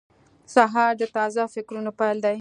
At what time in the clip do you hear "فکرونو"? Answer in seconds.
1.55-1.91